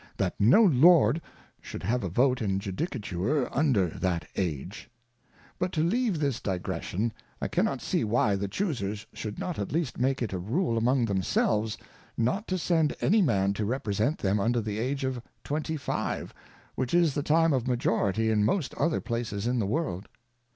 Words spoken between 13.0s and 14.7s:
Man to Represent them under